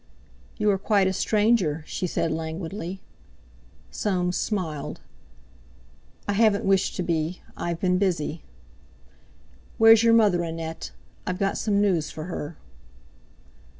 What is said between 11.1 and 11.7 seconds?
I've got